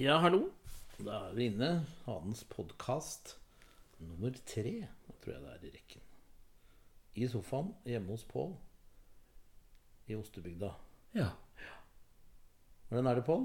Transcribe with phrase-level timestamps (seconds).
[0.00, 0.46] Ja, hallo.
[1.04, 1.66] Da er vi inne.
[2.06, 3.34] Hanens podkast
[4.00, 4.70] nummer tre,
[5.20, 6.04] tror jeg det er i rekken.
[7.20, 8.54] I sofaen hjemme hos Pål
[10.08, 10.70] i Ostebygda.
[11.18, 11.26] Ja.
[12.88, 13.44] Hvordan er det, Pål?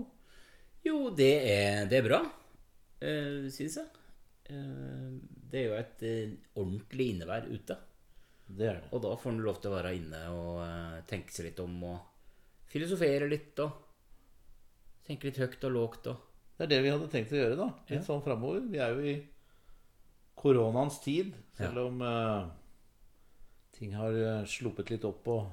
[0.87, 4.05] Jo, det er, det er bra, uh, syns jeg.
[4.47, 5.09] Eh,
[5.51, 7.77] det er jo et eh, ordentlig innevær ute.
[8.47, 8.93] Det er det.
[8.93, 11.75] Og da får en lov til å være inne og eh, tenke seg litt om
[11.89, 11.99] og
[12.71, 13.83] filosofere litt og
[15.03, 16.24] tenke litt høyt og lågt og
[16.57, 17.67] Det er det vi hadde tenkt å gjøre, da.
[17.89, 18.05] Litt Ja.
[18.07, 18.61] sånn framover.
[18.71, 19.15] Vi er jo i
[20.39, 22.47] koronaens tid, selv om uh,
[23.75, 25.49] ting har eh, sluppet litt opp og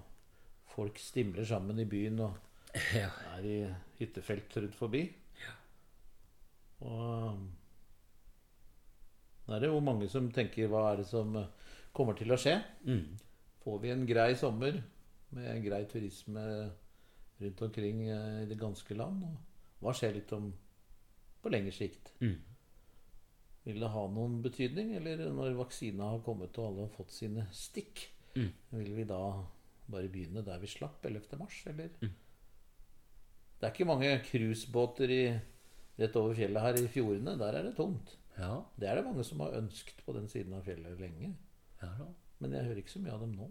[0.75, 2.37] folk stimler sammen i byen og
[2.95, 3.09] Ja.
[3.37, 3.57] er i
[3.99, 5.03] hyttefelt rundt forbi.
[6.83, 7.39] Og
[9.47, 11.49] da er det jo mange som tenker hva er det som eh,
[11.95, 12.57] kommer til å skje?
[12.87, 13.19] Mm.
[13.63, 14.79] Får vi en grei sommer
[15.35, 16.43] med grei turisme
[17.43, 19.25] rundt omkring eh, i det ganske land?
[19.27, 20.51] Og hva skjer litt om
[21.43, 22.13] på lengre sikt?
[22.23, 22.37] Mm.
[23.65, 24.95] Vil det ha noen betydning?
[24.99, 28.49] Eller når vaksina har kommet og alle har fått sine stikk, Mm.
[28.73, 29.19] vil vi da
[29.93, 31.37] bare begynne der vi slapp 11.
[31.39, 31.91] mars, eller?
[32.01, 32.15] Mm.
[33.61, 35.13] Det er ikke mange cruisebåter
[35.99, 37.37] rett over fjellet her i fjordene.
[37.39, 38.17] Der er det tomt.
[38.39, 38.63] Ja.
[38.81, 41.35] Det er det mange som har ønsket på den siden av fjellet lenge.
[41.83, 42.07] ja.
[42.41, 43.51] Men jeg hører ikke så mye av dem nå.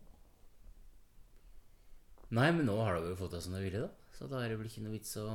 [2.32, 3.90] Nei, men nå har de jo fått det som de ville, da.
[4.18, 5.26] Så da er det vel ikke noe vits å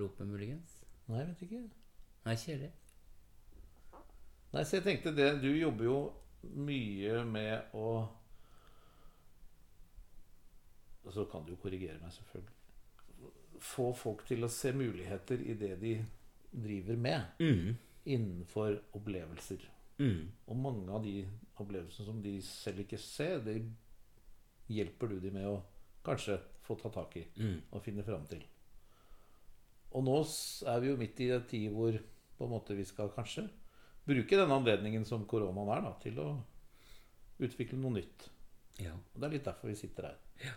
[0.00, 0.78] rope, muligens.
[1.08, 1.60] Nei, jeg vet ikke.
[2.24, 2.70] Nei, kjedelig.
[4.54, 5.96] Nei, så jeg tenkte det Du jobber jo
[6.54, 7.88] mye med å
[11.04, 12.54] Og Så kan du jo korrigere meg, selvfølgelig.
[13.64, 15.90] Få folk til å se muligheter i det de
[16.54, 17.76] driver med, Mm.
[18.06, 19.58] innenfor opplevelser.
[19.98, 20.30] Mm.
[20.48, 21.26] Og mange av de
[21.58, 23.62] opplevelsene som de selv ikke ser, det
[24.68, 25.62] hjelper du dem med å
[26.04, 27.60] kanskje få ta tak i Mm.
[27.72, 28.42] og finne fram til.
[29.92, 30.18] Og nå
[30.66, 32.00] er vi jo midt i en tid hvor
[32.38, 33.46] på en måte vi skal kanskje
[34.06, 36.28] bruke denne anledningen som koronaen er, da, til å
[37.44, 38.28] utvikle noe nytt.
[38.82, 38.92] Ja.
[39.14, 40.18] Og Det er litt derfor vi sitter her.
[40.44, 40.52] Ja.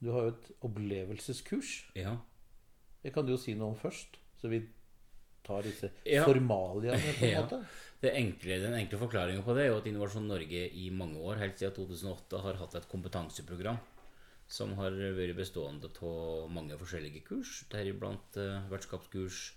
[0.00, 1.70] Du har jo et opplevelseskurs.
[1.98, 2.16] Ja.
[3.02, 4.62] Det kan du jo si noe om først, så vi
[5.46, 6.24] tar disse Ja.
[6.28, 7.42] formaliaene på en Ja.
[7.44, 7.62] måte.
[8.00, 11.36] Det enkle, den enkle forklaringen på det er jo at Innovasjon Norge i mange år,
[11.42, 13.78] helt siden 2008, har hatt et kompetanseprogram
[14.50, 19.52] som har vært bestående av mange forskjellige kurs, deriblant eh, vertskapskurs,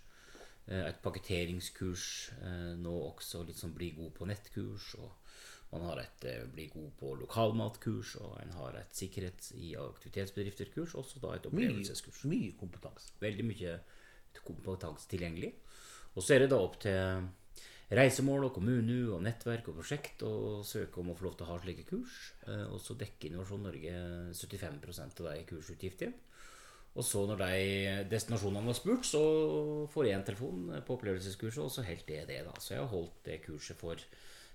[0.67, 5.11] et pakketteringskurs, eh, nå også litt sånn bli god på nettkurs, og
[5.73, 10.95] man har et eh, bli god på lokalmatkurs, og en har et sikkerhets- i aktivitetsbedrifter-kurs,
[10.95, 13.11] også da et opplevelseskurs mye kompetanse.
[13.19, 13.79] veldig mye
[14.43, 15.53] kompetanse tilgjengelig.
[16.15, 17.27] Og så er det da opp til
[17.93, 21.49] reisemål og kommune og nettverk og prosjekt å søke om å få lov til å
[21.51, 22.33] ha slike kurs.
[22.47, 23.93] Eh, Og så dekker Innovasjon Norge
[24.33, 26.13] 75 av de kursutgifter.
[26.93, 27.53] Og så når de
[28.11, 29.21] destinasjonene var spurt, så
[29.89, 32.53] får jeg en telefon på opplevelseskurset, og så helt det det, da.
[32.61, 33.97] Så jeg har holdt det kurset for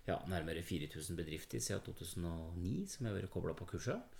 [0.06, 4.14] ja, nærmere 4000 bedrifter siden 2009, som jeg har vært kobla på kurset.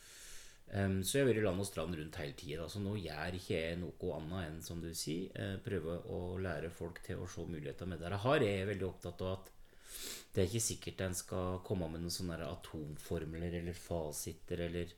[0.69, 2.67] Um, så jeg har vært land og strand rundt hele tida.
[2.69, 6.73] Så nå gjør ikke jeg noe annet enn som du sier, eh, prøve å lære
[6.75, 8.45] folk til å se muligheter med det de har.
[8.45, 9.55] Jeg er veldig opptatt av at
[10.35, 14.93] det er ikke sikkert en skal komme med noen sånne atomformler eller fasiter eller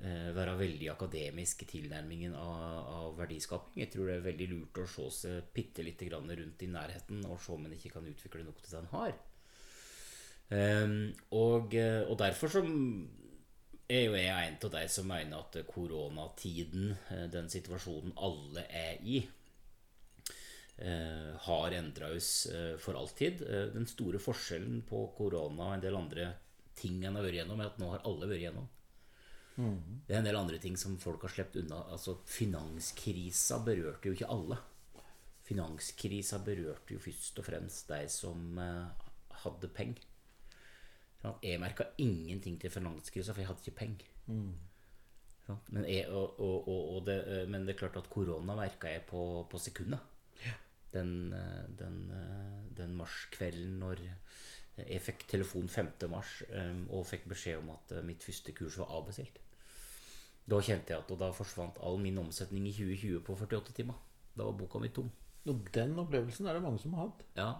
[0.00, 3.82] være veldig akademisk i tilnærmingen av, av verdiskaping.
[3.82, 7.24] Jeg tror det er veldig lurt å se seg bitte lite grann rundt i nærheten
[7.28, 9.18] og se om en ikke kan utvikle noe til det en har.
[10.50, 10.94] Um,
[11.36, 12.62] og, eh, og derfor så
[13.90, 19.04] er jo jeg en av de som mener at koronatiden, eh, den situasjonen alle er
[19.04, 19.20] i,
[20.80, 23.42] uh, har endra oss eh, for alltid.
[23.42, 26.30] Eh, Den store forskjellen på korona og en del andre
[26.76, 28.68] ting en har vært gjennom, er at nå har alle vært gjennom.
[30.06, 31.82] Det er en del andre ting som folk har sluppet unna.
[31.94, 34.58] Altså Finanskrisa berørte jo ikke alle.
[35.46, 39.06] Finanskrisa berørte jo først og fremst de som eh,
[39.44, 40.06] hadde penger.
[41.20, 44.12] Sånn, Jeg merka ingenting til finanskrisa, for jeg hadde ikke penger.
[45.46, 45.68] Sant?
[45.74, 48.92] Men, jeg, og, og, og, og det, eh, men det er klart at korona merka
[48.92, 50.06] jeg på, på sekundet.
[50.94, 54.00] Den, eh, den, eh, den marskvelden når
[54.80, 55.92] jeg fikk telefon 5.
[56.10, 59.38] mars eh, og fikk beskjed om at mitt første kurs var avbestilt.
[60.50, 63.98] Da kjente jeg at og da forsvant all min omsetning i 2020 på 48 timer.
[64.34, 65.10] Da var boka mi tom.
[65.48, 67.22] Og den opplevelsen er det mange som har hatt.
[67.38, 67.50] Ja,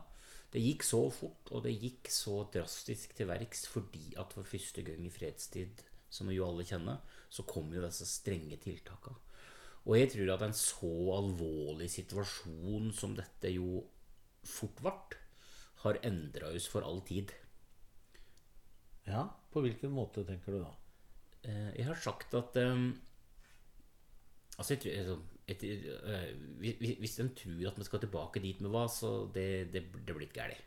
[0.51, 4.83] det gikk så fort, og det gikk så drastisk til verks fordi at for første
[4.83, 6.99] gang i fredstid, som vi jo alle kjenner,
[7.31, 9.19] så kom jo disse strenge tiltakene.
[9.87, 13.85] Og jeg tror at en så alvorlig situasjon som dette jo
[14.45, 14.93] fort ble,
[15.85, 17.31] har endra oss for all tid.
[19.07, 20.75] Ja, På hvilken måte tenker du da?
[21.51, 22.91] Eh, Jeg har sagt at eh,
[24.61, 25.19] Altså, jeg, tror, altså,
[25.49, 29.85] etter, øh, hvis- Hvis tror at vi skal tilbake dit med hva, så det, det,
[30.07, 30.61] det blir ikke galt.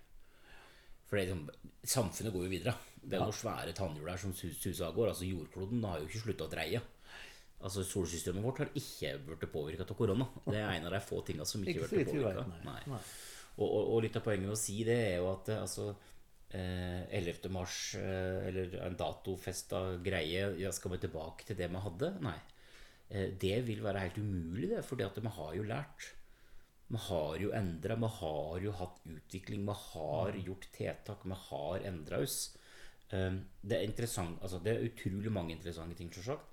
[1.05, 1.49] For det, er liksom,
[1.85, 2.73] samfunnet går jo videre.
[3.03, 5.09] Det er noen svære tannhjul her som sus- suser av gårde.
[5.13, 6.81] Altså, jordkloden har jo ikke slutta å dreie.
[7.63, 10.25] Altså, Solsystemet vårt har ikke blitt påvirka av korona.
[10.49, 12.45] Det er en av de få tingene som ikke Ikke har vet, påvirka.
[13.59, 15.95] Og, og, og litt av poenget med å si det er jo at eh, altså,
[16.53, 17.49] eh, 11.
[17.53, 22.11] mars, eh, eller en datofesta greie ja, Skal vi tilbake til det vi hadde?
[22.23, 22.37] Nei.
[23.09, 26.09] Eh, det vil være helt umulig, det, fordi vi har jo lært.
[26.93, 31.87] Vi har jo endra, vi har jo hatt utvikling, vi har gjort tiltak, vi har
[31.89, 32.55] endra oss.
[33.09, 36.49] Eh, det er interessant, altså det er utrolig mange interessante ting, selvsagt.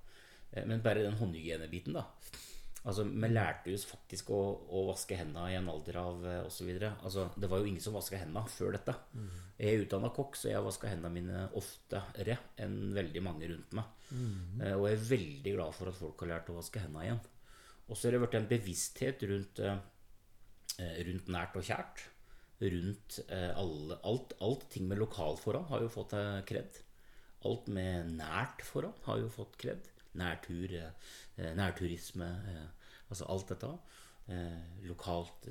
[0.51, 2.07] Eh, Men bare den håndhygienebiten, da.
[2.83, 4.39] Altså, Vi lærte oss faktisk å,
[4.73, 6.69] å vaske hendene i en alder av eh, osv.
[6.89, 8.95] Altså, det var jo ingen som vaska hendene før dette.
[9.61, 13.85] Jeg er utdanna kokk, så jeg vaska hendene mine oftere enn veldig mange rundt meg.
[14.65, 17.21] Eh, Og jeg er veldig glad for at folk har lært å vaske hendene igjen.
[17.91, 22.07] Og så har det vært en bevissthet rundt, eh, rundt nært og kjært.
[22.61, 26.13] Rundt alle, alt, alt ting med lokalforhold har jo fått
[26.45, 26.81] kred.
[27.45, 29.87] Alt med nært forhold har jo fått kred.
[30.19, 33.71] Nærtur, eh, nærturisme, eh, altså alt dette.
[34.31, 35.47] Eh, lokalt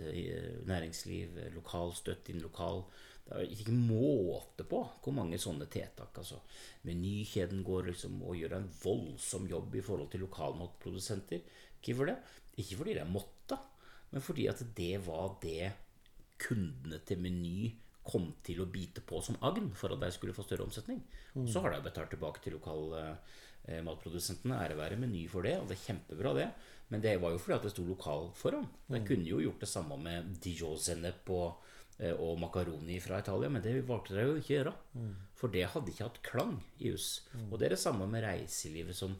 [0.66, 2.84] næringsliv, lokal støtt inn lokal
[3.26, 6.16] Det er ikke måte på hvor mange sånne tiltak.
[6.18, 6.40] altså
[6.82, 11.44] Menykjeden går liksom og gjør en voldsom jobb i forhold til lokalmatprodusenter.
[11.84, 12.16] Hvorfor det?
[12.56, 13.58] Ikke fordi de måtte,
[14.10, 15.72] men fordi at det var det
[16.38, 17.70] kundene til Meny
[18.02, 21.02] kom til å bite på som agn for at de skulle få større omsetning.
[21.34, 21.46] Mm.
[21.46, 22.96] så har de betalt tilbake til lokal,
[23.86, 24.58] matprodusentene.
[24.64, 26.48] Ære være Meny for det, og det er kjempebra, det.
[26.90, 28.66] Men det var jo fordi at det sto lokal foran.
[28.90, 31.60] De kunne jo gjort det samme med Dijon-sennep og,
[32.00, 34.74] eh, og makaroni fra Italia, men det valgte de jo ikke å gjøre.
[35.38, 37.22] For det hadde ikke hatt klang i oss.
[37.50, 39.14] Og det er det samme med reiselivet som,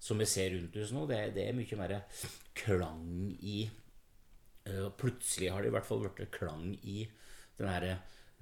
[0.00, 1.04] som vi ser rundt oss nå.
[1.06, 2.00] Det, det er mye mer
[2.56, 3.68] klang i
[4.68, 7.04] Eh, Plutselig har det i hvert fall blitt klang i
[7.58, 7.86] den her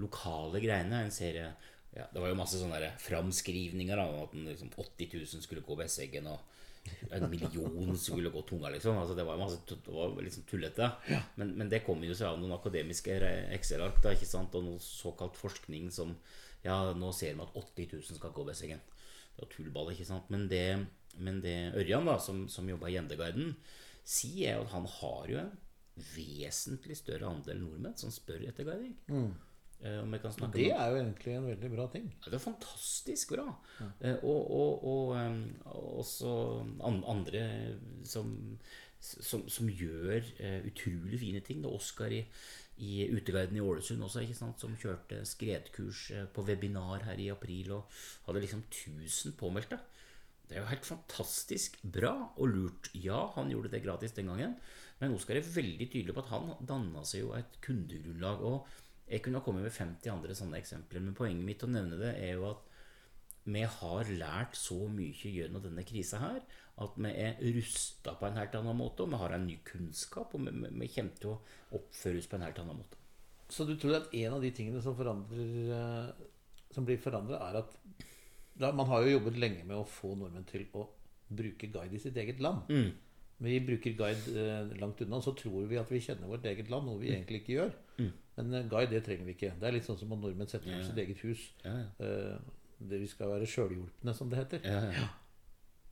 [0.02, 1.04] lokale greiene.
[1.04, 1.68] En ser eh,
[1.98, 6.28] ja, Det var jo masse sånne framskrivninger om at liksom, 80 000 skulle gå Besseggen,
[6.30, 6.38] og
[7.10, 8.98] en million skulle gå tunga, liksom.
[9.00, 10.90] Altså, det var jo masse det var liksom tullete.
[11.36, 13.18] Men, men det kommer jo seg av noen akademiske
[13.56, 14.54] Excel-ark da, ikke sant?
[14.54, 16.16] og noe såkalt forskning som
[16.64, 18.80] Ja, nå ser vi at 80 000 skal gå Besseggen.
[19.34, 20.30] Det var tullball, ikke sant.
[20.34, 20.64] Men det,
[21.18, 23.52] men det Ørjan, da, som, som jobba i Gjendeguiden,
[24.08, 25.52] sier er at han har jo en
[26.14, 28.96] vesentlig større andel nordmenn som spør etter guiding.
[29.10, 29.30] Eh,
[29.78, 32.06] om jeg kan snakke Det er jo egentlig en veldig bra ting.
[32.24, 33.44] ja, det er fantastisk bra.
[33.78, 34.14] Ja.
[34.16, 35.42] og, og, og, em,
[35.98, 36.32] også
[36.82, 37.44] andre
[38.02, 38.32] som,
[39.00, 41.62] som, som gjør eh, utrolig fine ting.
[41.62, 42.24] Det er Oskar i,
[42.82, 44.24] i Uteguiden i Ålesund også,
[44.58, 49.78] som kjørte skredkurs eh, på webinar her i april og hadde liksom 1000 påmeldte.
[50.48, 52.90] Det er jo helt fantastisk bra og lurt.
[52.96, 54.56] Ja, han gjorde det gratis den gangen,
[54.98, 58.42] men Oskar er veldig tydelig på at han danna seg jo et kundegrunnlag.
[58.42, 62.00] og Jeg kunne ha kommet med 50 andre sånne eksempler, men poenget mitt å nevne
[62.00, 62.64] det er jo at
[63.48, 66.42] vi har lært så mye gjennom denne krisa her
[66.78, 70.34] at vi er rusta på en helt annen måte, og vi har en ny kunnskap,
[70.34, 71.38] og vi, vi, vi kommer til å
[71.78, 73.00] oppføre oss på en helt annen måte.
[73.50, 76.28] Så du tror at en av de tingene som, forandrer, eh,
[76.74, 77.74] som blir forandra, er at
[78.58, 80.88] da, Man har jo jobbet lenge med å få nordmenn til å
[81.30, 82.64] bruke guide i sitt eget land.
[83.38, 86.88] Vi bruker guide eh, langt unna, så tror vi at vi kjenner vårt eget land,
[86.88, 87.76] noe vi egentlig ikke gjør.
[88.38, 89.52] Men eh, guide, det trenger vi ikke.
[89.60, 91.44] Det er litt sånn som at nordmenn setter opp sitt eget hus.
[91.62, 92.06] Ja, ja.
[92.06, 92.56] Eh,
[92.90, 94.66] det vi skal være sjølhjulpne, som det heter.
[94.66, 95.06] Ja, ja.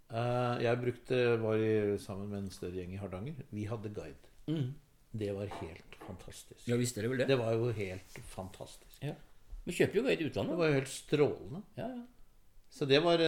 [0.06, 1.70] Eh, jeg brukte, var i,
[2.02, 3.38] sammen med en større gjeng i Hardanger.
[3.54, 4.34] Vi hadde guide.
[5.16, 6.66] Det var helt fantastisk.
[6.68, 7.30] ja visste dere vel det.
[7.30, 8.98] Det var jo helt fantastisk.
[9.02, 9.14] Ja.
[9.66, 11.62] Vi kjøper jo guide i Det var jo helt strålende.
[11.78, 12.04] Ja, ja.
[12.70, 13.22] Så det var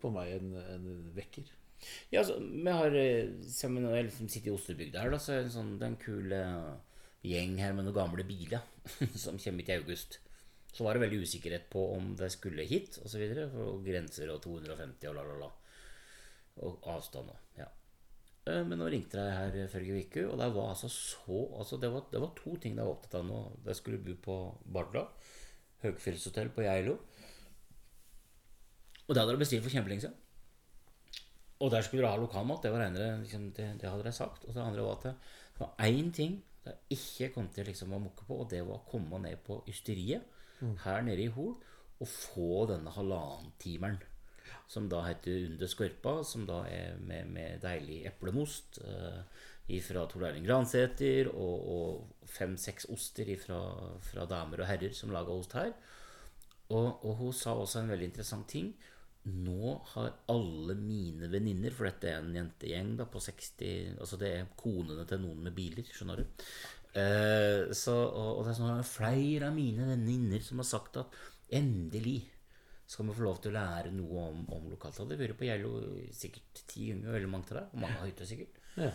[0.00, 1.50] for meg en, en vekker.
[2.12, 5.50] Ja, altså, vi har eh, jeg liksom sitter i Osterbygda her, da, så er det
[5.50, 8.64] en sånn, det er en kul eh, gjeng her med noen gamle biler
[9.24, 10.18] som kommer hit i august.
[10.74, 15.16] Så var det veldig usikkerhet på om de skulle hit, og grenser og 250 og
[15.18, 15.50] la, la, la.
[16.66, 17.68] Og avstand og ja.
[18.46, 21.90] Eh, Men nå ringte de her forrige uke, og det var altså så altså det,
[21.92, 23.40] var, det var to ting de var opptatt av nå.
[23.64, 24.38] De skulle bo på
[24.76, 25.06] Barda,
[25.84, 26.98] høgfjellshotell på Geilo.
[29.04, 30.20] Og det hadde de bestilt for kjempelenge siden.
[31.64, 32.62] Og der skulle dere ha lokalmat.
[32.62, 34.44] Det var ene, liksom, det, det hadde dere sagt.
[34.44, 38.00] Og det andre var at det var én ting jeg ikke kom til liksom, å
[38.00, 40.24] mukke på, og det var å komme ned på ysteriet
[40.84, 41.52] her nede i Hol
[42.00, 43.98] og få denne halvannentimeren.
[44.68, 49.20] Som da heter Under skorpa, som da er med, med deilig eplemost eh,
[49.84, 53.60] fra Tor Erling Gransæter, og, og fem-seks oster fra,
[54.04, 55.72] fra damer og herrer som laga ost her.
[56.72, 58.72] Og, og hun sa også en veldig interessant ting.
[59.24, 64.32] Nå har alle mine venninner For dette er en jentegjeng da på 60 Altså det
[64.34, 66.42] er konene til noen med biler, skjønner du.
[66.94, 71.16] Eh, så, og, og det er sånn, flere av mine venninner som har sagt at
[71.54, 72.20] endelig
[72.86, 75.00] skal vi få lov til å lære noe om, om lokalt.
[75.00, 75.72] Det har vært på Geilo
[76.14, 77.64] sikkert ti ganger, veldig mange til det.
[77.72, 78.60] Og mange har hytte, sikkert.
[78.76, 78.90] Ja.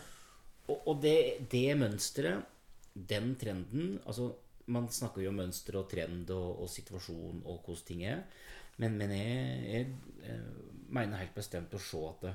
[0.69, 1.17] Og, og det,
[1.51, 2.55] det mønsteret,
[3.09, 4.33] den trenden altså
[4.69, 8.19] Man snakker jo om mønster og trend og, og situasjon og hvordan ting er.
[8.79, 9.87] Men, men jeg, jeg,
[10.23, 10.45] eh,
[10.89, 12.33] mener helt bestemt å se at det,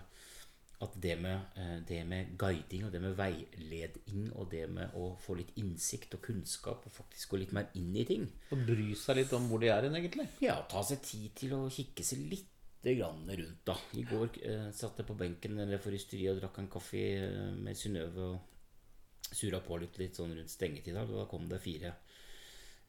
[0.85, 5.15] at det med, eh, det med guiding og det med veiledning og det med å
[5.25, 8.91] få litt innsikt og kunnskap og faktisk gå litt mer inn i ting Og bry
[8.99, 10.29] seg litt om hvor de er hen, egentlig.
[10.45, 12.51] Ja, ta seg tid til å kikke seg litt
[12.85, 13.79] grann rundt, da.
[13.97, 17.55] I går eh, satt jeg på benken eller for ysteri og drakk en kaffe eh,
[17.57, 20.97] med Synnøve og surra på litt, litt sånn rundt stengetid.
[20.97, 21.95] Da Da kom det fire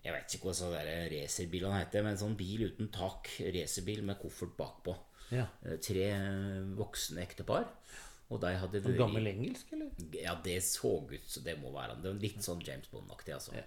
[0.05, 3.31] Jeg vet ikke hva så racerbilene heter, men en sånn bil uten tak.
[3.55, 4.93] Racerbil med koffert bakpå.
[5.33, 5.47] Ja.
[5.65, 6.09] Eh, Tre
[6.77, 7.65] voksne ektepar.
[8.33, 9.89] Og de hadde vært gammel engelsk, eller?
[10.17, 13.53] ja, det så ut som det må være Det var litt sånn James Bond-aktig, altså.
[13.53, 13.65] Ja.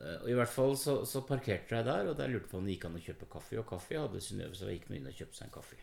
[0.00, 2.64] Eh, Og i hvert fall så, så parkerte jeg der, og der lurte på om
[2.68, 3.58] det gikk an å kjøpe kaffe.
[3.60, 5.80] Og kaffe hadde Synnøve, så gikk hun inn og kjøpte seg en kaffe.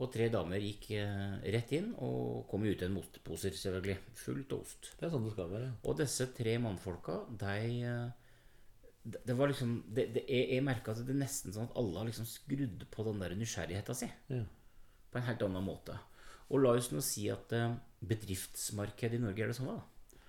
[0.00, 3.98] Og tre damer gikk eh, rett inn og kom ut en med osteposer, selvfølgelig.
[4.22, 4.90] Fullt av ost.
[4.98, 5.70] Det er sånn det skal være.
[5.86, 7.56] Og disse tre mannfolka, de
[7.86, 8.21] eh,
[9.04, 11.76] det, det var liksom det, det, Jeg, jeg merka at det er nesten sånn at
[11.80, 14.42] alle har liksom skrudd på den der nysgjerrigheta si Ja.
[15.12, 15.96] på en helt annen måte.
[16.52, 20.20] Og la oss nå si at eh, bedriftsmarkedet i Norge er det sånn, da.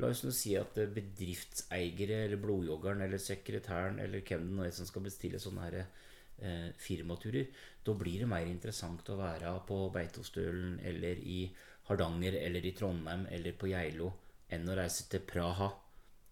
[0.00, 4.64] La oss nå si at eh, bedriftseiere eller blodjoggeren eller sekretæren eller hvem det nå
[4.66, 7.50] er som skal bestille sånne her eh, firmaturer,
[7.84, 11.42] da blir det mer interessant å være på Beitostølen eller i
[11.90, 14.12] Hardanger eller i Trondheim eller på Geilo
[14.52, 15.68] enn å reise til Praha,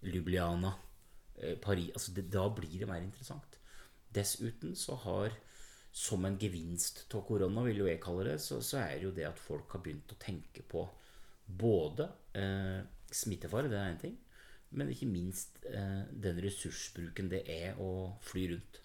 [0.09, 0.73] Ljubljana,
[1.63, 3.59] Paris altså det, Da blir det mer interessant.
[4.15, 5.35] Dessuten så har
[5.93, 9.15] som en gevinst av korona, vil jo jeg kalle det, så, så er det jo
[9.17, 10.85] det at folk har begynt å tenke på
[11.49, 14.19] både eh, smittefare, det er én ting,
[14.77, 17.91] men ikke minst eh, den ressursbruken det er å
[18.23, 18.83] fly rundt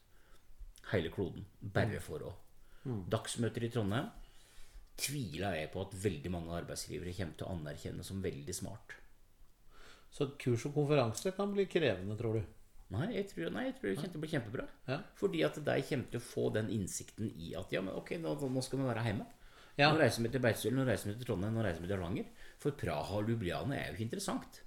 [0.94, 2.34] hele kloden bare for å
[2.84, 4.10] Dagsmøter i Trondheim
[5.00, 8.96] tviler jeg på at veldig mange arbeidsgivere kommer til å anerkjenne som veldig smart.
[10.14, 12.44] Så kurs og konferanse kan bli krevende, tror du?
[12.94, 14.66] Nei, jeg tror, nei, jeg tror det kommer til å bli kjempebra.
[14.90, 14.98] Ja.
[15.18, 18.36] Fordi at de kommer til å få den innsikten i at ja, men ok, nå,
[18.54, 19.26] nå skal vi være hjemme.
[19.80, 19.88] Ja.
[19.90, 22.30] Nå reiser vi til Beitostølen, nå reiser vi til Trondheim, nå reiser vi til Hardanger.
[22.62, 24.62] For Praha og Ljubljana er jo ikke interessant.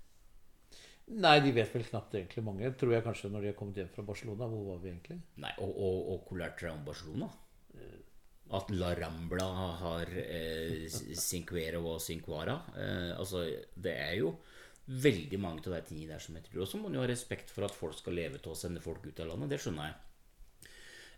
[1.07, 2.73] Nei, de vet vel knapt egentlig mange.
[2.75, 4.49] Tror jeg kanskje når de har kommet hjem fra Barcelona.
[4.51, 5.21] Hvor var vi egentlig?
[5.45, 7.31] Nei, Og, og, og hvor lærte dere om Barcelona?
[8.57, 9.47] At La Rambla
[9.85, 12.59] har eh, Cinquero og Cinquara.
[12.75, 13.45] Eh, altså,
[13.79, 14.35] det er jo
[14.87, 16.63] veldig mange av de tingene der som jeg tror.
[16.63, 18.83] Og så må man jo ha respekt for at folk skal leve til å sende
[18.85, 19.55] folk ut av landet.
[19.55, 20.69] Det skjønner jeg.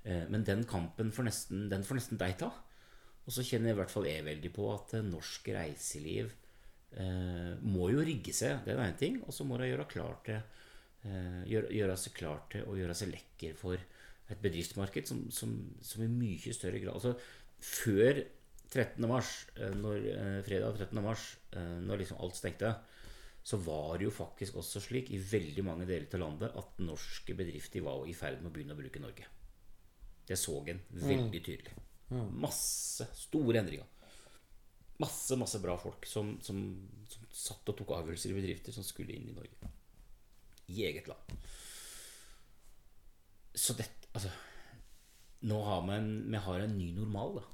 [0.09, 2.51] Eh, men den kampen får nesten, den får nesten deg ta.
[3.29, 6.31] Og så kjenner jeg i hvert fall jeg veldig på at eh, norsk reiseliv
[6.97, 9.21] eh, må jo rigge seg, det er én ting.
[9.27, 9.85] Og så må de gjøre,
[11.05, 13.77] eh, gjøre, gjøre seg klar til å gjøre seg lekker for
[14.29, 15.53] et bedriftsmarked som, som,
[15.85, 17.15] som i mye større grad Altså
[17.65, 18.21] før
[18.69, 19.05] 13.
[19.09, 20.09] mars, eh, når,
[20.49, 21.05] fredag 13.
[21.05, 21.29] mars,
[21.85, 22.73] når liksom alt stengte,
[23.49, 27.33] så var det jo faktisk også slik i veldig mange deler av landet at norske
[27.37, 29.29] bedrifter var i ferd med å begynne å bruke Norge.
[30.29, 31.73] Det så en veldig tydelig.
[32.45, 33.87] Masse store endringer.
[35.01, 36.61] Masse, masse bra folk som, som,
[37.09, 39.73] som satt og tok avgjørelser i bedrifter som skulle inn i Norge.
[40.69, 41.49] I eget land.
[43.57, 44.31] Så dette Altså
[45.49, 47.49] Nå har en, vi har en ny normal, da.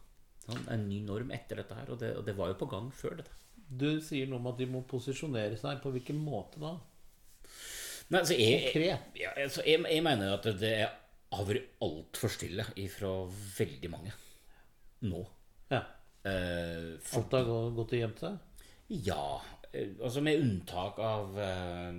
[0.49, 1.91] Sånn, En ny norm etter dette her.
[1.93, 3.37] Og det, og det var jo på gang før dette.
[3.69, 5.81] Du sier noe om at de må posisjonere seg.
[5.83, 6.75] På hvilken måte da?
[8.13, 8.75] Nei, altså jeg,
[9.17, 10.77] ja, altså jeg, jeg mener at det
[11.35, 13.11] har vært altfor stille ifra
[13.57, 14.13] veldig mange
[15.09, 15.23] nå.
[15.73, 15.81] Ja.
[16.25, 18.39] Eh, for, Alt har gått og gjemt seg?
[19.05, 19.25] ja,
[19.73, 21.99] eh, altså med unntak av eh,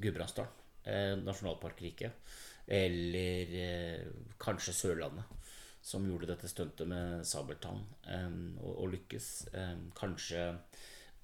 [0.00, 2.36] Gudbrandsdalen, eh, nasjonalparkriket,
[2.80, 4.06] eller eh,
[4.40, 5.39] kanskje Sørlandet,
[5.82, 8.28] som gjorde dette stuntet med sabeltann eh,
[8.60, 9.30] og, og lykkes.
[9.56, 10.44] Eh, kanskje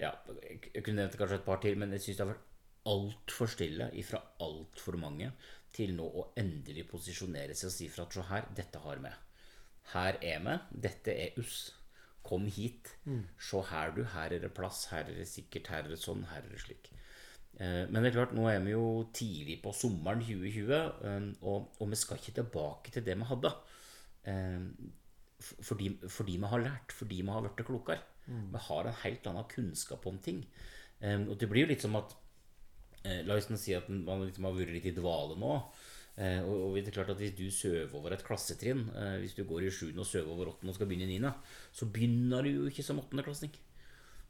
[0.01, 0.11] ja,
[0.43, 2.45] jeg kunne nevnt kanskje et par til, men jeg syns det har vært
[2.87, 5.31] altfor stille ifra altfor mange
[5.75, 9.11] til nå å endelig posisjonere seg og si fra at se her, dette har vi.
[9.93, 10.55] Her er vi.
[10.87, 11.59] Dette er oss.
[12.27, 12.93] Kom hit.
[13.39, 14.03] Se her, du.
[14.13, 14.85] Her er det plass.
[14.91, 15.69] Her er det sikkert.
[15.71, 16.25] Her er det sånn.
[16.31, 16.89] Her er det slik.
[17.59, 20.73] Eh, Men det er klart, nå er vi jo tidlig på sommeren 2020,
[21.09, 23.53] eh, og, og vi skal ikke tilbake til det vi hadde.
[24.27, 24.61] Eh,
[25.37, 28.01] Fordi, fordi vi har lært, fordi vi har blitt klokere.
[28.51, 30.41] Vi har en helt annen kunnskap om ting.
[30.99, 32.15] Eh, Og det blir jo litt som at
[33.05, 35.53] eh, La oss si at man liksom har vært litt i dvale nå.
[36.17, 38.87] Og, og det er klart at Hvis du søver over et klassetrinn,
[39.21, 39.91] hvis du går i 7.
[39.99, 40.65] og søver over 8.
[40.65, 41.29] og skal begynne i 9.,
[41.71, 43.53] så begynner du jo ikke som 8.-klassing.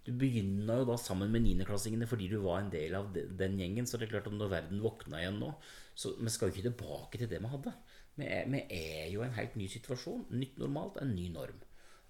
[0.07, 3.87] Du begynner jo da sammen med 9.klassingene fordi du var en del av den gjengen.
[3.87, 5.53] Så det er klart at når verden våkna igjen nå
[5.95, 7.73] Så vi skal jo ikke tilbake til det vi hadde.
[8.17, 10.27] Vi er, vi er jo i en helt ny situasjon.
[10.33, 11.59] Nytt normalt, en ny norm.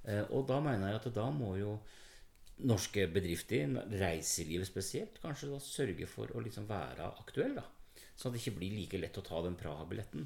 [0.08, 1.78] Eh, og da mener jeg at da må jo
[2.68, 7.58] norske bedrifter, reiselivet spesielt, kanskje da sørge for å liksom være aktuell.
[7.60, 7.66] da
[8.18, 10.26] Sånn at det ikke blir like lett å ta den Praha-billetten.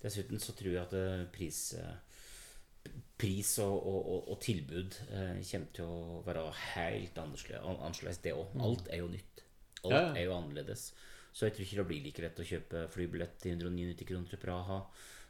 [0.00, 5.90] Dessuten så tror jeg at eh, pris, eh, pris og, og, og, tilbud kommer til
[5.90, 8.54] å være helt annerledes, det òg.
[8.54, 8.64] Mm.
[8.70, 9.44] Alt er jo nytt.
[9.82, 10.88] Alt er jo annerledes.
[11.36, 14.40] Så jeg tror ikke det blir like lett å kjøpe flybillett til 199 kroner til
[14.40, 14.78] Praha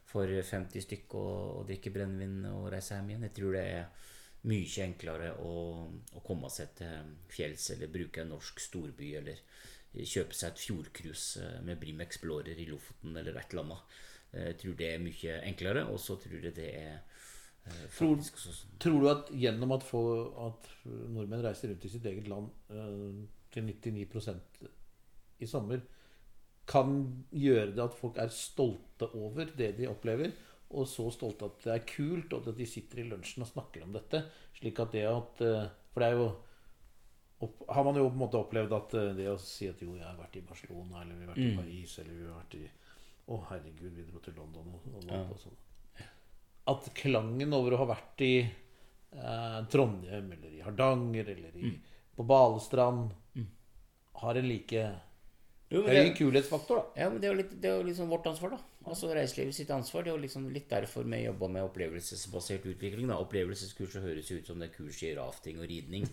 [0.07, 3.25] for 50 stykk og, og drikke brennevin og reise hjem igjen.
[3.27, 4.13] Jeg tror det er
[4.47, 5.55] mye enklere å,
[6.15, 9.43] å komme seg til fjells eller bruke en norsk storby eller
[9.97, 13.99] kjøpe seg et fjordcruise eh, med Brim Explorer i Lofoten eller et eller annet.
[14.31, 17.01] Eh, jeg tror det er mye enklere, og så tror jeg det er
[17.91, 20.03] faktisk tror, tror, du at gjennom at, få,
[20.45, 22.53] at, nordmenn reiser rundt i sitt eget land
[23.51, 24.69] til 99%
[25.43, 25.83] i sommer,
[26.67, 26.97] kan
[27.31, 30.33] gjøre det at folk er stolte over det de opplever,
[30.75, 33.85] og så stolte at det er kult, og at de sitter i lunsjen og snakker
[33.87, 34.25] om dette.
[34.59, 35.43] Slik at det at
[35.93, 36.27] For det er jo
[37.39, 39.95] opp, har man jo på en måte opplevd at eh, det å si at jo,
[39.97, 41.49] jeg har vært i Barcelona, eller vi har vært mm.
[41.49, 42.67] i Paris, eller vi har vært i
[43.27, 45.17] Å, herregud, vi dro til London og, og, ja.
[45.35, 45.57] og sånn.
[46.71, 51.97] At klangen over å ha vært i eh, Trondheim eller i Hardanger eller i, mm.
[52.15, 53.49] på Balestrand mm.
[54.23, 54.85] har en like
[55.67, 57.03] jo, det er jo kulhetsfaktor, da.
[57.03, 58.77] Ja, men det er jo litt, det er jo liksom vårt ansvar, da.
[58.87, 60.05] Altså Reiselivet sitt ansvar.
[60.05, 63.09] Det er jo liksom litt derfor vi jobber med opplevelsesbasert utvikling.
[63.11, 66.07] da Opplevelseskurs høres ut som det er kurs i rafting og ridning.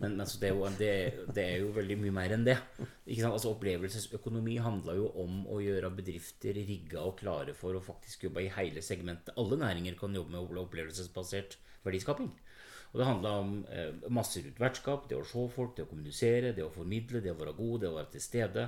[0.00, 0.90] Men, men det, er jo, det,
[1.36, 2.56] det, er jo, veldig mye mer enn det.
[3.06, 3.36] Ikke sant?
[3.36, 8.42] Altså Opplevelsesøkonomi handler jo om å gjøre bedrifter rigga og klare for å faktisk jobbe
[8.42, 9.36] i hele segmentet.
[9.38, 12.32] Alle næringer kan jobbe med opplevelsesbasert verdiskaping.
[12.96, 15.02] Og det handler om eh, masse rundt vertskap.
[15.10, 17.90] Det å se folk, det å kommunisere, det å formidle, det å være god, det
[17.90, 18.62] å være til stede.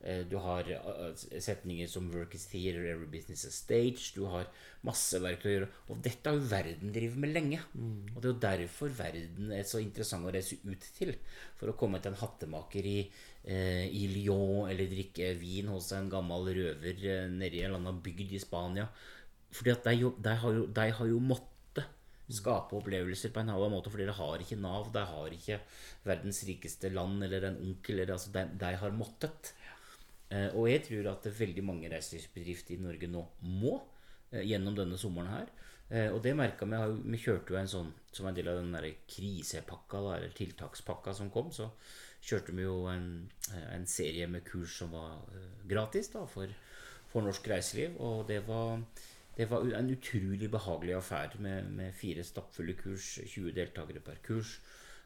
[0.00, 4.14] Eh, du har eh, setninger som 'work is theater, every business is stage'.
[4.14, 4.46] Du har
[4.80, 5.68] masse verktøy å gjøre.
[5.92, 7.58] Og dette har jo verden drevet med lenge.
[7.74, 8.14] Mm.
[8.14, 11.12] Og det er jo derfor verden er så interessant å reise ut til.
[11.60, 13.10] For å komme til en hattemaker i,
[13.44, 17.82] eh, i Lyon, eller drikke vin hos en gammel røver eh, nede i en eller
[17.82, 18.88] annen bygd i Spania.
[19.52, 21.55] At de, de, har jo, de har jo måttet
[22.32, 25.60] skape opplevelser på en annen måte, fordi de har ikke Nav, de har ikke
[26.06, 28.00] verdens rikeste land eller en onkel.
[28.00, 29.52] Eller, altså, de, de, har måttet.
[30.30, 33.76] Eh, og jeg tror at veldig mange reiselivsbedrifter i Norge nå må
[34.32, 35.54] eh, gjennom denne sommeren her.
[35.86, 36.82] Eh, og det merka vi.
[37.14, 41.14] Vi kjørte jo en sånn som en del av den der krisepakka, da, eller tiltakspakka
[41.14, 41.52] som kom.
[41.54, 41.70] Så
[42.26, 43.28] kjørte vi jo en,
[43.70, 45.20] en serie med kurs som var
[45.68, 46.50] gratis da, for,
[47.12, 47.94] for norsk reiseliv.
[48.02, 48.82] Og det var
[49.36, 54.56] det var en utrolig behagelig affære med, med fire stappfulle kurs, 20 deltakere per kurs.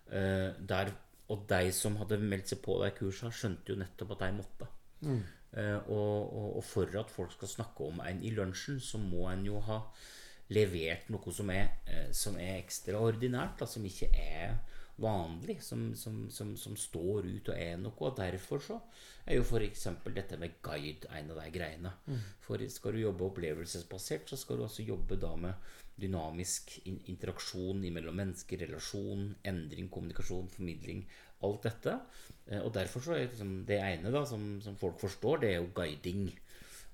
[0.06, 0.92] Uh, der,
[1.28, 4.70] og de som hadde meldt seg på de kursene, skjønte jo nettopp at de måtte.
[5.00, 5.20] Mm.
[5.50, 9.26] Uh, og, og, og, for at folk skal snakke om en i lunsjen, så må
[9.30, 9.80] en jo ha
[10.54, 14.54] levert noe som er, uh, som er ekstraordinært, da, som ikke er
[15.00, 17.96] vanlig, som, som, som, som, står ut og er noe.
[18.06, 18.78] Og derfor så
[19.24, 19.86] er jo f.eks.
[20.14, 21.92] dette med guide en av de greiene.
[22.06, 22.20] Mm.
[22.44, 28.16] For skal du jobbe opplevelsesbasert, så skal du altså jobbe da med dynamisk interaksjon mellom
[28.20, 31.04] mennesker, relasjon, endring, kommunikasjon, formidling.
[31.46, 31.96] Alt dette.
[32.46, 35.60] Eh, og derfor så er liksom det ene da som, som, folk forstår, det er
[35.60, 36.26] jo guiding.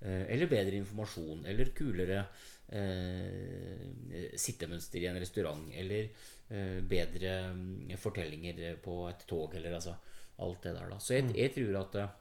[0.00, 1.46] Eh, eller bedre informasjon.
[1.50, 2.22] Eller kulere
[2.70, 5.66] eh, sittemønster i en restaurant.
[5.74, 6.10] Eller
[6.48, 9.96] bedre mm, fortellinger på et tog, eller altså
[10.44, 10.98] alt det der, da.
[11.00, 11.34] Så jeg, mm.
[11.36, 12.14] jeg tror at eh,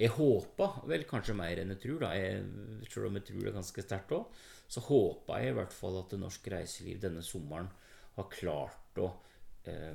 [0.00, 2.12] Jeg håpa vel kanskje mer enn jeg tror, da.
[2.18, 2.44] Jeg,
[2.90, 6.14] selv om jeg tror det ganske sterkt òg, så håpa jeg i hvert fall at
[6.14, 7.68] det norske reiseliv denne sommeren
[8.16, 9.10] har klart å
[9.70, 9.94] eh,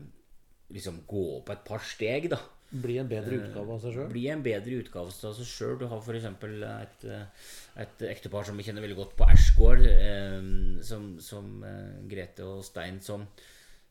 [0.75, 2.39] liksom gå opp et par steg, da.
[2.69, 4.07] Bli en bedre utgave av seg sjøl?
[4.11, 5.75] Bli en bedre utgave av seg sjøl.
[5.79, 6.25] Du har f.eks.
[6.69, 7.05] Et,
[7.83, 10.39] et ektepar som vi kjenner veldig godt på Askård, eh,
[10.85, 13.27] som, som eh, Grete og Stein, som,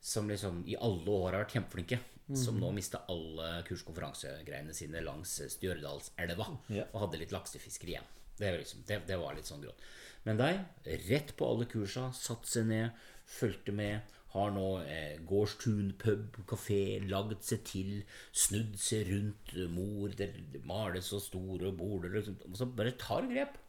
[0.01, 2.01] som, liksom i alle år har vært kjempeflinke.
[2.25, 2.39] Mm.
[2.41, 6.89] Som nå mista alle kurskonferansegreiene sine langs Stjørdalselva Yeah.
[6.95, 8.07] og hadde litt laksefisker igjen.
[8.39, 9.83] Det, liksom, det, det, var litt sånn grått.
[10.25, 10.63] Men deg,
[11.11, 16.81] rett på alle kursa, satte seg ned, fulgte med har nå eh, gårdstun, pub, kafé,
[17.07, 17.93] lagd seg til,
[18.35, 20.33] snudd seg rundt mor, det
[20.67, 23.61] males så store border liksom, Og så bare tar grep.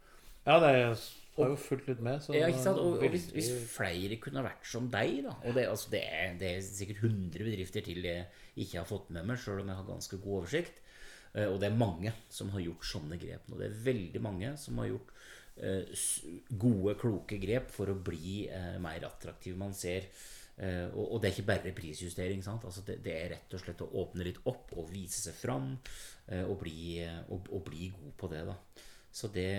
[0.46, 1.04] Ja, det er,
[1.36, 2.22] har jo fulgt litt med.
[2.34, 2.80] ja, ikke sant?
[2.80, 6.36] Og, og hvis, hvis, flere kunne vært som deg, da Og det, altså, det, er,
[6.40, 8.26] det er, sikkert 100 bedrifter til jeg
[8.56, 10.80] ikke har fått med meg, sjøl om jeg har ganske god oversikt.
[11.34, 13.58] Eh, og det er mange som har gjort sånne grep nå.
[13.60, 15.12] Det er veldig mange som har gjort
[15.60, 16.06] eh,
[16.48, 19.58] gode, kloke grep for å bli eh, mer attraktiv.
[19.60, 20.24] Man ser eh,
[20.56, 22.42] og, og det er ikke bare prisjustering.
[22.48, 25.74] Altså det, det er rett og slett å åpne litt opp og vise seg fram.
[26.28, 28.56] eh, og, bli, og, og bli god på det, da.
[29.16, 29.50] Så det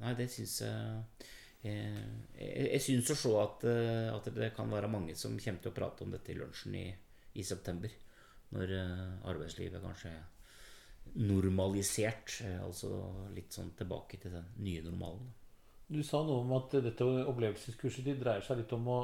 [0.00, 1.26] Nei, det syns jeg
[1.64, 2.02] jeg,
[2.38, 5.72] jeg, jeg syns å se at, eh, at det kan være mange som kommer til
[5.72, 6.86] å prate om dette i lunsjen i,
[7.34, 7.90] i september.
[8.54, 12.38] Når eh, arbeidslivet kanskje er normalisert.
[12.46, 12.92] eh, Altså
[13.34, 15.32] litt sånn tilbake til den nye normalen.
[15.88, 19.00] Du sa noe om at dette opplevelseskurset ditt dreier seg litt om å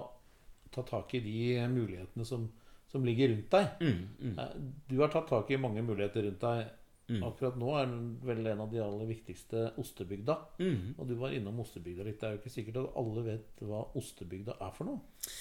[0.74, 2.48] ta tak i de mulighetene som,
[2.90, 3.84] som ligger rundt deg.
[3.84, 4.72] Mm, mm.
[4.90, 6.72] Du har tatt tak i mange muligheter rundt deg.
[7.04, 10.38] Akkurat nå er den vel en av de aller viktigste ostebygda.
[10.58, 10.94] mm.
[10.96, 12.20] Og du var innom ostebygda litt.
[12.20, 15.32] Det er jo ikke sikkert at alle vet hva ostebygda er for noe.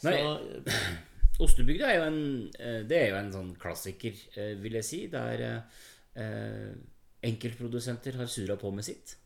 [0.00, 0.22] Så Nei.
[1.44, 2.18] Ostebygda er jo en,
[2.62, 5.00] eh, det er jo en sånn klassiker, eh, vil jeg si.
[5.10, 6.68] Der eh,
[7.26, 9.16] enkeltprodusenter har surra på med sitt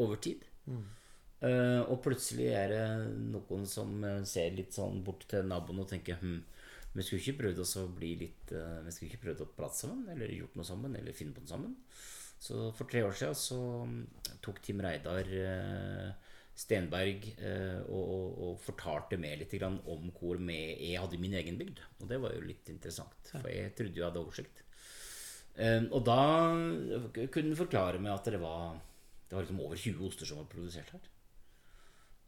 [0.00, 0.46] over tid.
[1.38, 2.84] Eh, og plutselig er det
[3.30, 6.40] noen som eh, ser litt sånn bort til naboen og tenker hm,
[6.96, 10.06] vi skulle ikke prøvd å bli litt uh, Vi skulle ikke prøvd å prate sammen,
[10.10, 11.74] eller gjort noe sammen, eller finne på noe sammen.
[12.42, 14.00] Så for tre år siden så mm,
[14.42, 16.08] tok Tim Reidar uh,
[16.58, 21.60] Stenberg og, og, og fortalte meg litt grann om hvor med jeg hadde min egen
[21.60, 21.84] bygd.
[22.00, 24.64] Og det var jo litt interessant, for jeg trodde jo jeg hadde oversikt.
[25.92, 26.18] Og da
[27.14, 28.74] kunne han forklare meg at det var,
[29.28, 31.06] det var liksom over 20 oster som var produsert her.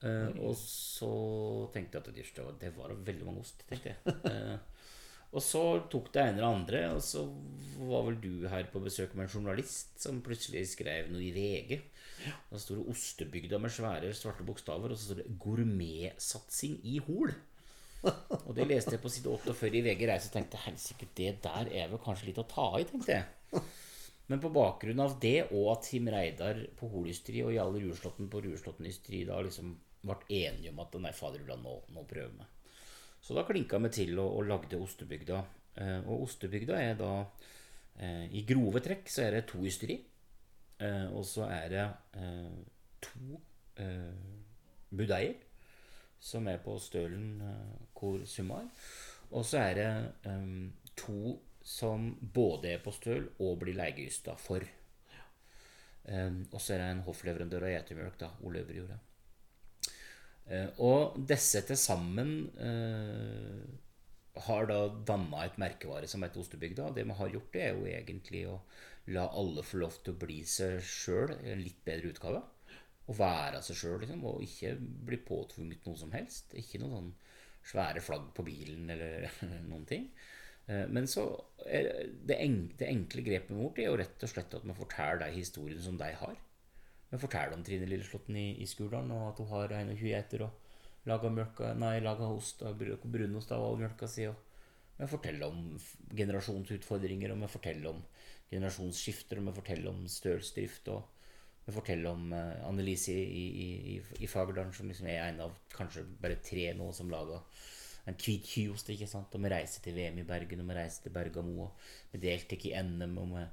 [0.01, 1.11] Eh, og så
[1.75, 3.65] tenkte jeg at det, var, det var veldig mange ost.
[3.69, 4.19] tenkte jeg.
[4.31, 4.59] Eh,
[5.31, 7.21] og så tok det ene eller andre, og så
[7.87, 11.77] var vel du her på besøk med en journalist som plutselig skrev noe i VG.
[12.51, 17.37] Da sto det 'Ostebygda' med svære svarte bokstaver, og så står det 'Gourmetsatsing i Hol'.
[18.49, 21.69] Og det leste jeg på side 48 i VG Reise og tenkte helsike, det der
[21.69, 23.63] er vel kanskje litt å ta i, tenkte jeg.
[24.31, 28.43] Men på bakgrunn av det, og at Tim Reidar på Holystri og Jarle Rueslåtten på
[28.45, 32.49] Rueslåtten Ystri da liksom ble enige om at nei, faderullan, nå, nå prøver vi.
[33.21, 35.43] Så da klinka vi til og, og lagde Ostebygda.
[35.77, 37.13] Eh, og Ostebygda er da
[38.01, 39.99] eh, I grove trekk så er det to ysteri.
[40.81, 41.85] Eh, og så er det
[42.17, 42.57] eh,
[43.05, 43.41] to
[43.83, 44.33] eh,
[44.89, 45.37] budeier
[46.21, 48.73] som er på Stølen eh, hvor summa er.
[49.31, 50.33] Og så er det
[50.99, 54.65] to som både er på Støl og blir legeysta for.
[56.11, 58.97] Og så er det en hoffleverandør av getemjølk, da, Ole Øverjorda.
[60.51, 63.67] Eh, og disse til sammen eh,
[64.47, 66.91] har da danna et merkevare som heter Ostebygda.
[66.97, 68.57] Det vi har gjort, det er jo egentlig å
[69.15, 72.43] la alle få lov til å bli seg sjøl i en litt bedre utgave.
[73.11, 74.75] Å være seg sjøl, liksom, og ikke
[75.09, 76.55] bli påtvunget noe som helst.
[76.59, 77.15] Ikke noen sånn
[77.71, 79.27] svære flagg på bilen eller
[79.71, 80.11] noen ting.
[80.67, 81.27] Eh, Men så
[81.67, 85.35] det, en, det enkle grepet vårt er jo rett og slett at vi forteller de
[85.39, 86.39] historiene som de har.
[87.19, 91.33] Forteller om Trine Lilleslåtten i, i Skurdalen, og at hun har 21 geiter og lager
[91.35, 94.29] mjølka, nei, lager ost og br- brunost av all mjølka si.
[94.31, 94.37] Og
[95.01, 95.81] vi forteller om
[96.17, 98.05] generasjonsutfordringer, og vi forteller om
[98.51, 100.93] generasjonsskifter, og vi forteller om stølsdrift.
[100.95, 101.09] og
[101.67, 105.59] vi forteller om eh, Annelise i, i, i, i Fagerdalen, som liksom er en av
[105.75, 107.43] kanskje bare tre nå som lager
[108.09, 108.91] en hvit kyost.
[108.91, 109.35] ikke sant?
[109.35, 112.67] Og vi reiser til VM i Bergen, og vi reiser til Bergamo, og vi deltar
[112.67, 113.19] i NM.
[113.19, 113.45] og vi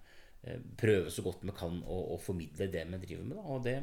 [0.48, 3.38] eh, prøver så godt vi kan å, å formidle det vi driver med.
[3.38, 3.46] Da.
[3.56, 3.78] Og det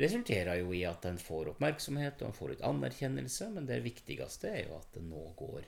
[0.00, 4.50] resulterer jo i at en får oppmerksomhet og en får litt anerkjennelse, men det viktigste
[4.50, 5.66] er jo at det nå går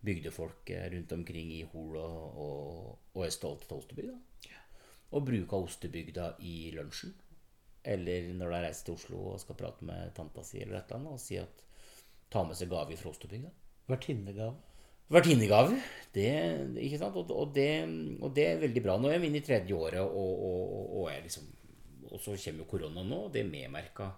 [0.00, 4.18] bygdefolk eh, rundt omkring i Hol og, og, og er stolte av Ostebygda.
[5.10, 7.16] Og bruker Ostebygda i lunsjen.
[7.82, 11.00] Eller når de reiser til Oslo og skal prate med tanta si eller et eller
[11.00, 11.62] annet, og si at
[12.30, 13.50] ta med seg gave fra Ostebygda.
[13.90, 14.69] Vertinnegave.
[15.10, 15.78] Vertinnegave.
[16.10, 16.26] Det,
[16.82, 17.16] ikke sant?
[17.18, 17.70] Og, og, det,
[18.22, 18.96] og det er veldig bra.
[18.98, 20.44] Nå er jeg inne i tredje året, og,
[20.98, 21.46] og, liksom,
[22.18, 23.24] så kommer jo korona nå.
[23.26, 24.10] og Det medmerka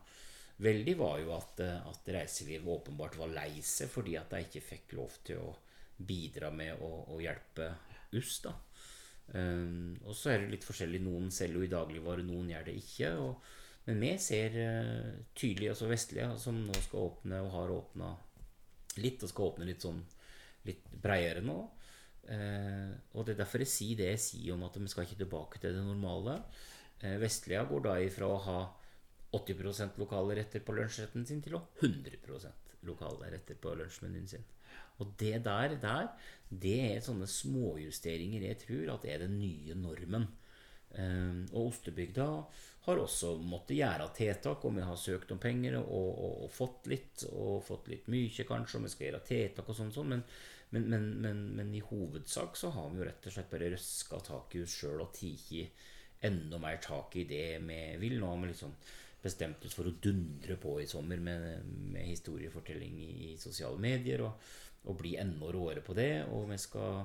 [0.63, 4.65] veldig, var jo at, eh, at reiselivet åpenbart var lei seg fordi at de ikke
[4.65, 5.55] fikk lov til å
[6.03, 7.73] bidra med å, å hjelpe
[8.19, 8.39] oss.
[8.45, 8.55] da.
[9.33, 11.01] Um, og så er det litt forskjellig.
[11.05, 13.13] Noen selger jo i dagligvare, noen gjør det ikke.
[13.23, 13.53] Og,
[13.89, 18.11] men vi ser uh, tydelig, altså Vestlige, som nå skal åpne og har åpna
[19.01, 20.03] litt, og skal åpne litt sånn
[20.69, 21.59] litt bredere nå.
[22.31, 25.23] Eh, og det er derfor jeg sier det jeg sier om at vi skal ikke
[25.25, 26.39] tilbake til det normale.
[27.03, 28.61] Eh, Vestlia går da ifra å ha
[29.33, 34.45] 80% lokale retter på lunsjretten sin til å ha 100% lokale retter på lunsjmenyen sin.
[35.01, 36.13] Og det der, der
[36.49, 40.29] det er sånne småjusteringer jeg tror at er den nye normen.
[40.93, 42.29] Eh, og Ostebygda
[42.85, 46.89] har også måttet gjøre tiltak, og vi har søkt om penger og, og, og fått
[46.91, 50.25] litt, og fått litt mye kanskje, og vi skal gjøre tiltak og sånn, sånn men,
[50.73, 54.57] men, men, men, i hovedsak så har vi jo rett og slett bare røska tak
[54.57, 55.91] i oss sjøl og tatt
[56.23, 58.19] enda mer tak i det vi vil.
[58.21, 58.75] Nå har vi liksom
[59.23, 64.25] bestemt oss for å dundre på i sommer med, med historiefortelling i, i, sosiale medier,
[64.27, 64.53] og,
[64.89, 66.25] og bli enda råere på det.
[66.35, 67.03] Og vi skal,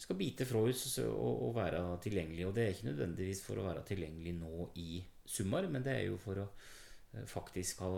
[0.00, 2.48] skal bite fra oss og, være tilgjengelige.
[2.48, 5.00] Og det er ikke nødvendigvis for å være tilgjengelig nå i
[5.30, 7.92] sommer, men det er jo for å eh, faktisk ha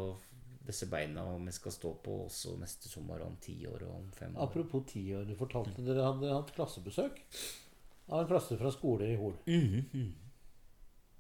[0.63, 4.09] disse beina og vi skal stå på også neste sommer om ti år og om
[4.15, 4.47] fem år.
[4.47, 7.23] Apropos ti år, du fortalte dere hadde hatt klassebesøk
[8.13, 9.35] av en klasse fra skole i Hol.
[9.47, 10.11] Mm -hmm.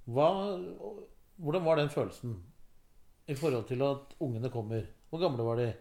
[0.05, 0.29] Hva,
[1.37, 2.43] hvordan var den følelsen
[3.27, 4.87] i forhold til at ungene kommer?
[5.11, 5.73] Hvor gamle var de?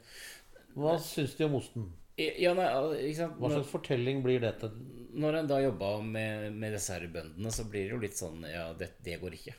[0.76, 1.94] Hva syns de om osten?
[2.18, 2.68] Ja, nei,
[3.16, 4.70] Hva slags fortelling blir dette?
[5.14, 8.44] Når en da jobber med, med disse her bøndene, så blir det jo litt sånn
[8.44, 9.56] Ja, det, det går ikke.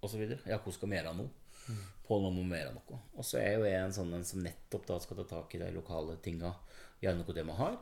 [0.00, 0.40] Videre.
[0.48, 1.32] Ja, hvordan skal vi gjøre noe.
[1.70, 1.82] Mm.
[2.10, 3.00] noe mer noe.
[3.14, 5.60] Og så er jo jeg en sånn en som nettopp da skal ta tak i
[5.62, 6.54] de lokale tinga.
[7.02, 7.76] Gjøre noe det vi har.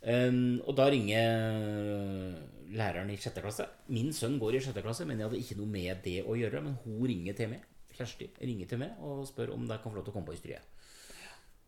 [0.00, 2.36] Um, og da ringer
[2.72, 3.66] læreren i sjette klasse.
[3.92, 6.64] Min sønn går i sjette klasse, men jeg hadde ikke noe med det å gjøre.
[6.66, 7.64] Men hun ringer til meg.
[7.96, 10.36] Kjersti ringer til meg og spør om de kan få lov til å komme på
[10.36, 10.76] hysteriet.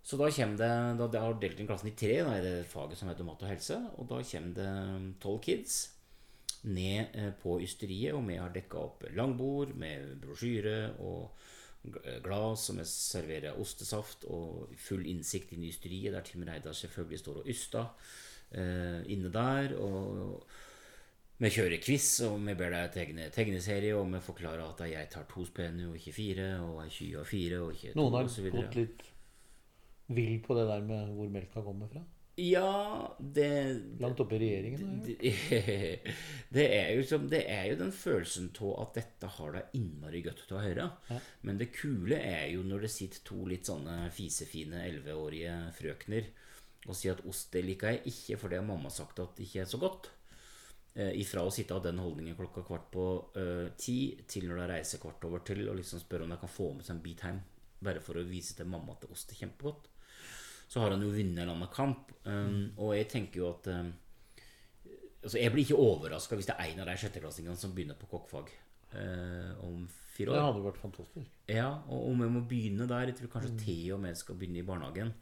[0.03, 2.55] Så da kommer det Da jeg har delt inn klassen i tre, da er det
[2.70, 3.79] faget som heter mat og helse.
[3.98, 4.70] Og da kommer det
[5.22, 5.83] tolv kids
[6.70, 11.33] ned eh, på ysteriet, og vi har dekka opp langbord med brosjyre og
[12.22, 17.40] glass vi serverer ostesaft, og full innsikt inn i ysteriet, der Tim Reidar selvfølgelig står
[17.40, 17.88] og yster
[18.55, 19.75] eh, inne der.
[19.79, 20.44] og
[21.42, 25.25] vi kjører quiz, og vi ber deg tegne tegneserie, og vi forklarer at jeg tar
[25.27, 28.29] to spenn og ikke fire, og ei kye og fire, og ikke to, Noen har
[28.55, 29.09] gått litt
[30.12, 32.03] vill på det der med hvor melka kommer fra?
[32.35, 35.03] Ja, det Langt oppe i regjeringen?
[35.05, 35.16] Det,
[36.57, 40.23] det, er jo som, det er jo den følelsen av at dette har deg innmari
[40.25, 40.87] godt til å høre.
[41.11, 41.18] Ja.
[41.45, 46.33] Men det kule er jo når det sitter to litt sånne fisefine elleveårige frøkner
[46.88, 49.62] og sier at ost det liker jeg ikke, fordi mamma har sagt at det ikke
[49.62, 50.09] er så godt.
[50.97, 53.07] Eh, ifra å sitte av den holdningen klokka kvart på
[53.38, 56.53] eh, ti til når de reiser kvart over til og liksom spør om de kan
[56.53, 57.45] få med seg en bit hjem,
[57.85, 59.91] bare for å vise til mamma at ost er kjempegodt
[60.73, 62.15] så har han jo vunnet en annen kamp.
[62.25, 63.91] Um, og jeg tenker jo at um,
[65.23, 68.09] altså Jeg blir ikke overraska hvis det er en av de sjetteklassingene som begynner på
[68.09, 68.49] kokkfag
[68.95, 69.83] uh, om
[70.15, 70.39] fire år.
[70.39, 71.37] Det hadde vært fantastisk.
[71.51, 73.61] Ja, og om jeg må begynne der Jeg tror kanskje mm.
[73.67, 75.13] til og med skal begynne i barnehagen.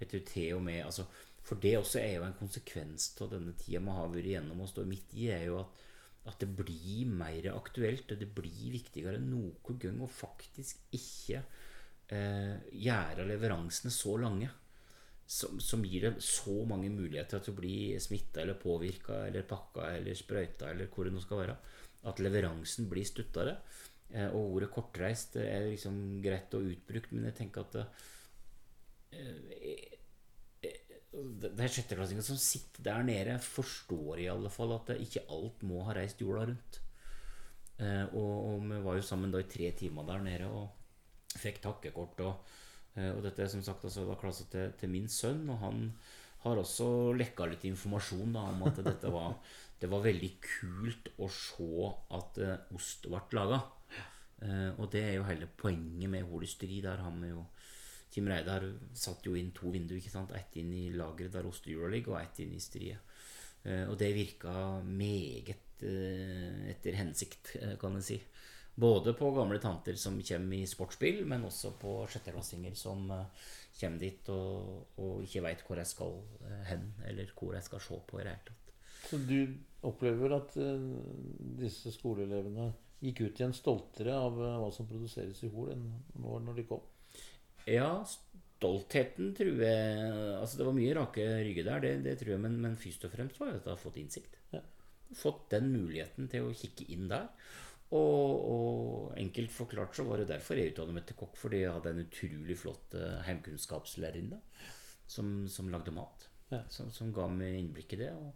[0.00, 1.06] Jeg tror til og med, altså,
[1.44, 4.72] For det også er jo en konsekvens av denne tida vi har vært igjennom og
[4.72, 5.86] står midt i, er jo at,
[6.32, 11.44] at det blir mer aktuelt, og det blir viktigere enn noen gang å faktisk ikke
[12.08, 14.48] eh, gjøre leveransene så lange
[15.34, 19.88] som, som, gir det så mange muligheter til å bli smitta eller påvirka eller pakka
[19.96, 21.56] eller sprøyta eller hvor det nå skal være,
[22.10, 23.54] at leveransen blir stuttere.
[24.12, 27.88] Eh, og ordet 'kortreist' er liksom greit og utbrukt, men jeg tenker at eh,
[31.14, 35.84] det er sjetteklassingen som sitter der nede, forstår i alle fall at ikke alt må
[35.86, 36.80] ha reist jorda rundt.
[37.78, 40.66] Eh, og, og, vi var jo sammen da i tre timer der nede og
[41.42, 42.20] fikk takkekort.
[42.22, 42.63] og Eh,
[42.94, 45.88] og dette er som sagt altså, da klasse til, til, min sønn, og han
[46.44, 49.38] har også lekka litt informasjon da, om at dette var,
[49.80, 53.62] det var veldig kult å se at uh, ost ble laga.
[54.44, 56.82] Uh, og det er jo hele poenget med holysteri.
[56.84, 57.46] Der har vi jo
[58.14, 59.98] Tim Reidar satt jo inn to vinduer.
[59.98, 60.34] ikke sant?
[60.36, 63.00] Ett inn i lageret der ostehjula ligger, og ett inn i striet.
[63.64, 64.52] Og det virka
[64.84, 68.18] meget etter hensikt, kan en si.
[68.74, 74.02] Både på gamle tanter som kommer i sportsbil, men også på sjetteklassinger som uh, kommer
[74.02, 78.00] dit og, og ikke veit hvor jeg skal uh, hen, eller hvor jeg skal se
[78.08, 78.72] på i det hele tatt.
[79.04, 79.38] Så du
[79.86, 80.90] opplever at uh,
[81.60, 82.72] disse skoleelevene
[83.04, 86.82] gikk ut igjen stoltere av hva som produseres i Hol, enn nå når de kom?
[87.68, 92.42] Ja, stoltheten tror jeg Altså det var mye rake rygger der, det, det tror jeg,
[92.42, 94.38] men, men, først og fremst var det at jeg har fått innsikt.
[94.54, 94.62] Ja.
[95.14, 97.28] Fått den muligheten til å kikke inn der.
[97.92, 101.36] Og, og, enkelt forklart så var det derfor jeg utdannet meg til kokk.
[101.38, 104.40] Fordi jeg hadde en utrolig flott uh, heimkunnskapslærerinne
[105.06, 106.28] som, som, lagde mat.
[106.50, 106.62] Ja.
[106.72, 108.10] Som, som, ga meg innblikk i det.
[108.16, 108.32] Og,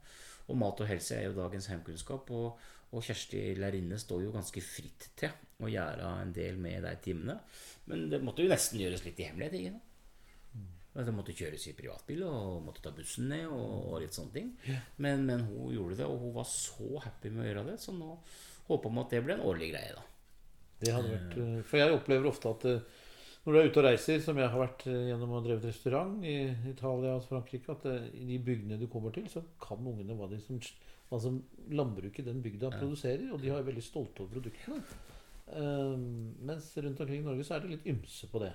[0.49, 2.31] og, mat og helse er jo dagens heimkunnskap.
[2.37, 6.95] Og, og Kjersti lærerinne står jo ganske fritt til å gjøre en del med de
[7.05, 7.39] timene.
[7.91, 9.59] Men det måtte jo nesten gjøres litt i hemmelighet.
[9.59, 10.69] ikke mm.
[11.09, 13.49] Det måtte kjøres i privatbil og måtte ta bussen ned.
[13.49, 14.55] og, og litt sånne ting
[14.97, 17.77] men, men, hun gjorde det, og hun var så happy med å gjøre det.
[17.83, 18.15] Så nå
[18.69, 20.05] håpe om at det blir en årlig greie, da.
[20.79, 23.07] Det hadde vært eh, For jeg opplever ofte at eh,
[23.47, 26.21] når du er ute og reiser, som jeg har vært eh, gjennom å drevet restaurant
[26.27, 26.37] i
[26.71, 30.41] Italia og Frankrike, at i de bygdene du kommer til, så kan ungene hva de
[30.45, 30.61] som
[31.09, 31.39] hva som
[31.73, 33.31] landbruket i den bygda produserer.
[33.33, 34.83] Og de har veldig stolte over produktene.
[35.49, 38.51] Um, mens rundt omkring i Norge så er det litt ymse på det.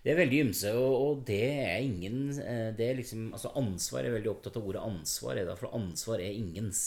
[0.00, 4.14] Det er veldig ymse, og, og det er ingen det er liksom, altså Ansvar er
[4.14, 6.86] veldig opptatt av ordet ansvar, er da, for ansvar er ingens.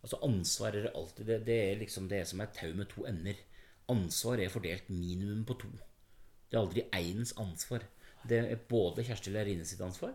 [0.00, 3.38] Altså Ansvar er alltid det, det er liksom det som er tau med to ender.
[3.90, 5.70] Ansvar er fordelt minimum på to.
[6.50, 7.84] Det er aldri ens ansvar.
[8.28, 10.12] Det er både Kjersti Lærine sitt ansvar,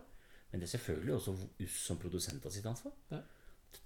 [0.50, 2.94] men det er selvfølgelig også oss som produsenter sitt ansvar.
[3.10, 3.22] Ja.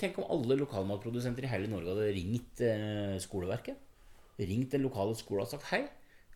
[0.01, 3.81] Tenk om alle lokalmatprodusenter i hele Norge hadde ringt eh, skoleverket.
[4.41, 5.83] Ringt den lokale skolen og sagt hei,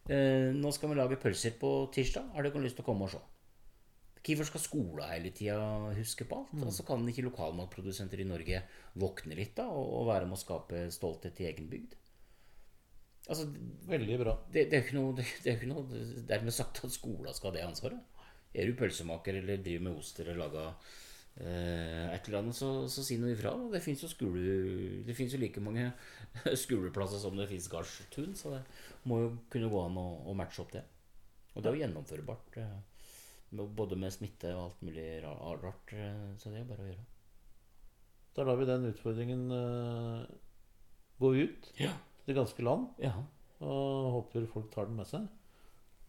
[0.08, 2.32] eh, nå skal vi lage pølser på tirsdag.
[2.34, 3.20] Har dere lyst til å komme og se?
[4.24, 5.58] Hvorfor skal skolen hele tida
[5.98, 6.54] huske på alt?
[6.64, 8.62] Og så kan ikke lokalmatprodusenter i Norge
[9.00, 11.96] våkne litt da, og, være med å skape stolthet i egen bygd?
[13.28, 13.46] Altså,
[13.88, 14.34] Veldig bra.
[14.52, 17.50] det, det er ikke noe, det, det er ikke noe dermed sagt at skolen skal
[17.50, 18.20] ha det ansvaret.
[18.54, 20.70] Er du pølsemaker eller driver med ost eller lager
[21.42, 23.52] eh, et eller annet, så, så si noe ifra.
[23.72, 25.90] Det fins jo, jo like mange
[26.64, 28.64] skoleplasser som det fins gardstun, så det
[29.10, 30.84] må jo kunne gå an å, å matche opp det.
[31.54, 32.60] Og det er jo gjennomførbart.
[32.62, 32.93] eh,
[33.54, 35.92] Både med smitte og alt mulig rart.
[35.92, 37.04] eh, Så det er bare å gjøre.
[38.34, 40.26] Da lar vi den utfordringen eh,
[41.20, 41.92] gå ut Ja.
[42.24, 42.88] til det ganske land.
[42.98, 43.12] ja.
[43.60, 45.28] Og håper folk tar den med seg.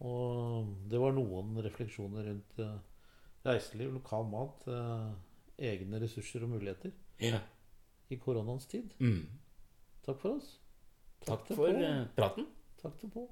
[0.00, 2.78] Og det var noen refleksjoner rundt eh,
[3.46, 4.66] reiseliv, lokal mat,
[5.56, 6.90] egne ressurser og muligheter
[7.22, 7.38] ja.
[8.10, 8.90] i koronaens tid.
[8.98, 9.22] Mm.
[10.04, 10.58] Takk for oss.
[11.24, 12.46] Takk Takk for eh, praten.
[12.82, 13.28] Takk til Pål.